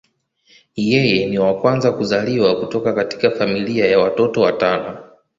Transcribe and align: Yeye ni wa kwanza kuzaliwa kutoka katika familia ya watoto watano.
Yeye 0.89 1.25
ni 1.25 1.39
wa 1.39 1.57
kwanza 1.61 1.91
kuzaliwa 1.91 2.59
kutoka 2.59 2.93
katika 2.93 3.31
familia 3.31 3.85
ya 3.87 3.99
watoto 3.99 4.41
watano. 4.41 4.97